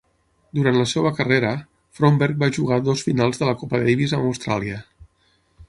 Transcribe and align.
Durant 0.59 0.77
la 0.79 0.85
seva 0.91 1.11
carrera, 1.19 1.51
Fromberg 1.99 2.41
va 2.45 2.49
jugar 2.57 2.81
dues 2.89 3.05
finals 3.11 3.41
de 3.43 3.51
la 3.51 3.55
Copa 3.61 3.83
Davis 3.85 4.17
amb 4.21 4.29
Austràlia. 4.31 4.83